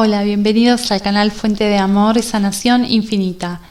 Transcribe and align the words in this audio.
Hola, 0.00 0.22
bienvenidos 0.22 0.92
al 0.92 1.02
canal 1.02 1.32
Fuente 1.32 1.64
de 1.64 1.76
Amor 1.76 2.18
y 2.18 2.22
Sanación 2.22 2.84
Infinita. 2.84 3.62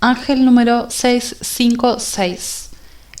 Ángel 0.00 0.44
número 0.44 0.90
656. 0.90 2.68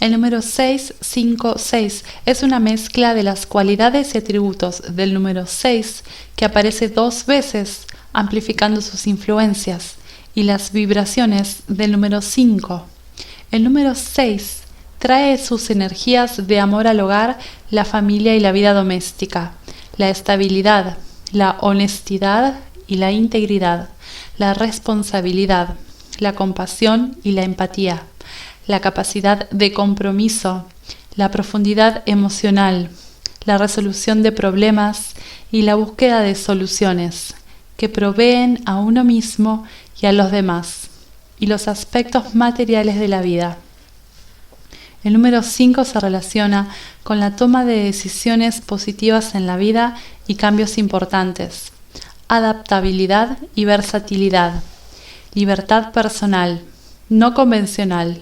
El 0.00 0.12
número 0.12 0.42
656 0.42 2.04
es 2.26 2.42
una 2.42 2.60
mezcla 2.60 3.14
de 3.14 3.22
las 3.22 3.46
cualidades 3.46 4.14
y 4.14 4.18
atributos 4.18 4.82
del 4.94 5.14
número 5.14 5.46
6 5.46 6.04
que 6.36 6.44
aparece 6.44 6.90
dos 6.90 7.24
veces 7.24 7.86
amplificando 8.12 8.82
sus 8.82 9.06
influencias 9.06 9.94
y 10.34 10.42
las 10.42 10.72
vibraciones 10.72 11.62
del 11.68 11.92
número 11.92 12.20
5. 12.20 12.84
El 13.50 13.64
número 13.64 13.94
6 13.94 14.64
trae 14.98 15.38
sus 15.38 15.70
energías 15.70 16.46
de 16.46 16.60
amor 16.60 16.86
al 16.86 17.00
hogar, 17.00 17.38
la 17.70 17.86
familia 17.86 18.36
y 18.36 18.40
la 18.40 18.52
vida 18.52 18.74
doméstica, 18.74 19.54
la 19.96 20.10
estabilidad, 20.10 20.98
la 21.32 21.56
honestidad 21.60 22.60
y 22.86 22.96
la 22.96 23.10
integridad, 23.10 23.88
la 24.38 24.54
responsabilidad, 24.54 25.76
la 26.18 26.34
compasión 26.34 27.16
y 27.22 27.32
la 27.32 27.42
empatía, 27.42 28.02
la 28.66 28.80
capacidad 28.80 29.48
de 29.50 29.72
compromiso, 29.72 30.66
la 31.16 31.30
profundidad 31.30 32.02
emocional, 32.06 32.90
la 33.44 33.58
resolución 33.58 34.22
de 34.22 34.32
problemas 34.32 35.14
y 35.50 35.62
la 35.62 35.74
búsqueda 35.74 36.20
de 36.20 36.34
soluciones 36.34 37.34
que 37.76 37.88
proveen 37.88 38.62
a 38.66 38.76
uno 38.76 39.02
mismo 39.02 39.64
y 40.00 40.06
a 40.06 40.12
los 40.12 40.30
demás, 40.30 40.88
y 41.40 41.46
los 41.46 41.66
aspectos 41.66 42.34
materiales 42.34 42.98
de 42.98 43.08
la 43.08 43.22
vida. 43.22 43.58
El 45.04 45.14
número 45.14 45.42
5 45.42 45.84
se 45.84 45.98
relaciona 45.98 46.68
con 47.02 47.18
la 47.18 47.34
toma 47.34 47.64
de 47.64 47.82
decisiones 47.82 48.60
positivas 48.60 49.34
en 49.34 49.48
la 49.48 49.56
vida 49.56 49.96
y 50.28 50.36
cambios 50.36 50.78
importantes, 50.78 51.72
adaptabilidad 52.28 53.38
y 53.56 53.64
versatilidad, 53.64 54.62
libertad 55.34 55.90
personal, 55.90 56.62
no 57.08 57.34
convencional, 57.34 58.20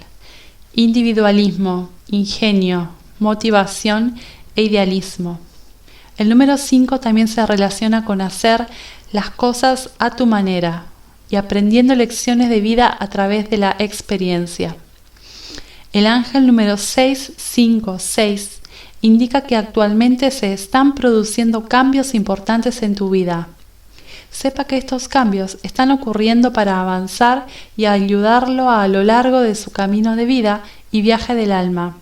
individualismo, 0.72 1.90
ingenio, 2.08 2.88
motivación 3.18 4.16
e 4.56 4.62
idealismo. 4.62 5.38
El 6.16 6.30
número 6.30 6.56
5 6.56 6.98
también 6.98 7.28
se 7.28 7.44
relaciona 7.44 8.06
con 8.06 8.22
hacer 8.22 8.66
las 9.12 9.28
cosas 9.28 9.90
a 9.98 10.16
tu 10.16 10.24
manera 10.24 10.84
y 11.28 11.36
aprendiendo 11.36 11.94
lecciones 11.94 12.48
de 12.48 12.60
vida 12.60 12.96
a 12.98 13.08
través 13.08 13.50
de 13.50 13.58
la 13.58 13.76
experiencia. 13.78 14.76
El 15.92 16.06
ángel 16.06 16.46
número 16.46 16.76
656 16.76 18.60
indica 19.00 19.40
que 19.40 19.56
actualmente 19.56 20.30
se 20.30 20.52
están 20.52 20.94
produciendo 20.94 21.64
cambios 21.64 22.14
importantes 22.14 22.84
en 22.84 22.94
tu 22.94 23.10
vida. 23.10 23.48
Sepa 24.30 24.62
que 24.64 24.76
estos 24.76 25.08
cambios 25.08 25.58
están 25.64 25.90
ocurriendo 25.90 26.52
para 26.52 26.80
avanzar 26.80 27.46
y 27.76 27.86
ayudarlo 27.86 28.70
a 28.70 28.86
lo 28.86 29.02
largo 29.02 29.40
de 29.40 29.56
su 29.56 29.72
camino 29.72 30.14
de 30.14 30.26
vida 30.26 30.62
y 30.92 31.02
viaje 31.02 31.34
del 31.34 31.50
alma. 31.50 31.96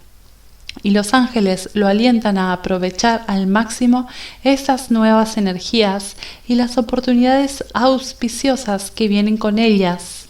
Y 0.83 0.91
los 0.91 1.15
ángeles 1.15 1.71
lo 1.73 1.87
alientan 1.87 2.37
a 2.37 2.53
aprovechar 2.53 3.25
al 3.27 3.47
máximo 3.47 4.07
esas 4.45 4.91
nuevas 4.91 5.39
energías 5.39 6.15
y 6.47 6.57
las 6.57 6.77
oportunidades 6.77 7.65
auspiciosas 7.73 8.91
que 8.91 9.09
vienen 9.09 9.39
con 9.39 9.59
ellas 9.59 10.28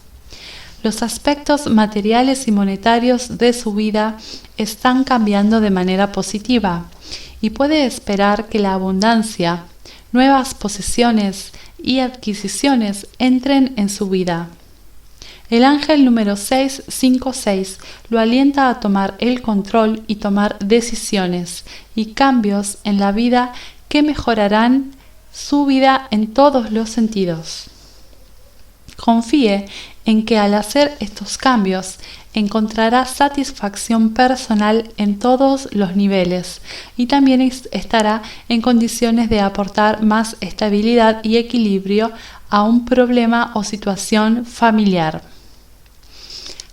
los 0.88 1.02
aspectos 1.02 1.66
materiales 1.66 2.48
y 2.48 2.50
monetarios 2.50 3.36
de 3.36 3.52
su 3.52 3.74
vida 3.74 4.16
están 4.56 5.04
cambiando 5.04 5.60
de 5.60 5.68
manera 5.68 6.12
positiva 6.12 6.86
y 7.42 7.50
puede 7.50 7.84
esperar 7.84 8.46
que 8.48 8.58
la 8.58 8.72
abundancia, 8.72 9.64
nuevas 10.12 10.54
posesiones 10.54 11.52
y 11.76 11.98
adquisiciones 11.98 13.06
entren 13.18 13.74
en 13.76 13.90
su 13.90 14.08
vida. 14.08 14.48
El 15.50 15.66
ángel 15.66 16.06
número 16.06 16.36
656 16.36 17.80
lo 18.08 18.18
alienta 18.18 18.70
a 18.70 18.80
tomar 18.80 19.14
el 19.18 19.42
control 19.42 20.02
y 20.06 20.16
tomar 20.16 20.58
decisiones 20.58 21.66
y 21.94 22.14
cambios 22.14 22.78
en 22.84 22.98
la 22.98 23.12
vida 23.12 23.52
que 23.90 24.02
mejorarán 24.02 24.92
su 25.34 25.66
vida 25.66 26.08
en 26.10 26.32
todos 26.32 26.72
los 26.72 26.88
sentidos. 26.88 27.66
Confíe 28.96 29.66
en 30.08 30.24
que 30.24 30.38
al 30.38 30.54
hacer 30.54 30.96
estos 31.00 31.36
cambios 31.36 31.98
encontrará 32.32 33.04
satisfacción 33.04 34.14
personal 34.14 34.90
en 34.96 35.18
todos 35.18 35.68
los 35.72 35.96
niveles 35.96 36.62
y 36.96 37.08
también 37.08 37.42
estará 37.42 38.22
en 38.48 38.62
condiciones 38.62 39.28
de 39.28 39.40
aportar 39.40 40.02
más 40.02 40.36
estabilidad 40.40 41.22
y 41.22 41.36
equilibrio 41.36 42.10
a 42.48 42.62
un 42.62 42.86
problema 42.86 43.50
o 43.52 43.62
situación 43.64 44.46
familiar. 44.46 45.20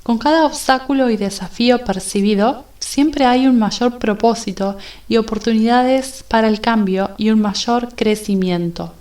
Con 0.02 0.18
cada 0.18 0.46
obstáculo 0.46 1.10
y 1.10 1.18
desafío 1.18 1.84
percibido, 1.84 2.64
siempre 2.80 3.26
hay 3.26 3.48
un 3.48 3.60
mayor 3.60 4.00
propósito 4.00 4.78
y 5.10 5.18
oportunidades 5.18 6.24
para 6.30 6.48
el 6.48 6.62
cambio 6.62 7.12
y 7.18 7.32
un 7.32 7.42
mayor 7.42 7.96
crecimiento. 7.96 8.94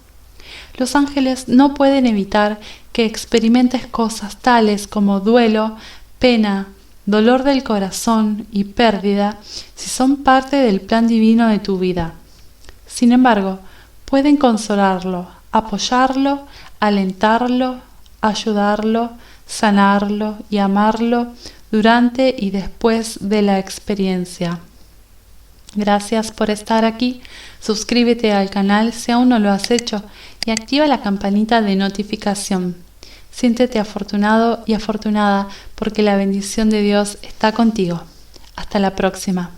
Los 0.76 0.96
ángeles 0.96 1.48
no 1.48 1.74
pueden 1.74 2.06
evitar 2.06 2.60
que 2.92 3.04
experimentes 3.04 3.86
cosas 3.86 4.38
tales 4.38 4.86
como 4.86 5.20
duelo, 5.20 5.76
pena, 6.18 6.68
dolor 7.06 7.42
del 7.42 7.62
corazón 7.62 8.46
y 8.50 8.64
pérdida 8.64 9.38
si 9.74 9.90
son 9.90 10.18
parte 10.18 10.56
del 10.56 10.80
plan 10.80 11.06
divino 11.06 11.48
de 11.48 11.58
tu 11.58 11.78
vida. 11.78 12.14
Sin 12.86 13.12
embargo, 13.12 13.58
pueden 14.04 14.36
consolarlo, 14.36 15.26
apoyarlo, 15.52 16.46
alentarlo, 16.80 17.80
ayudarlo, 18.20 19.10
sanarlo 19.46 20.38
y 20.50 20.58
amarlo 20.58 21.28
durante 21.70 22.34
y 22.38 22.50
después 22.50 23.18
de 23.20 23.42
la 23.42 23.58
experiencia. 23.58 24.60
Gracias 25.74 26.30
por 26.30 26.50
estar 26.50 26.84
aquí. 26.84 27.20
Suscríbete 27.60 28.32
al 28.32 28.50
canal 28.50 28.92
si 28.92 29.10
aún 29.10 29.28
no 29.28 29.38
lo 29.38 29.50
has 29.50 29.70
hecho 29.70 30.02
y 30.46 30.50
activa 30.50 30.86
la 30.86 31.02
campanita 31.02 31.62
de 31.62 31.74
notificación. 31.76 32.76
Siéntete 33.30 33.80
afortunado 33.80 34.62
y 34.66 34.74
afortunada 34.74 35.48
porque 35.74 36.02
la 36.02 36.16
bendición 36.16 36.70
de 36.70 36.82
Dios 36.82 37.18
está 37.22 37.52
contigo. 37.52 38.02
Hasta 38.54 38.78
la 38.78 38.94
próxima. 38.94 39.50